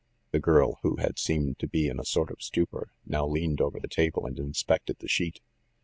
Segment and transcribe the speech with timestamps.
[0.31, 3.79] The girl, who had seemed to be in a sort of stupor, now leaned over
[3.79, 5.41] the table and inspected the sheet.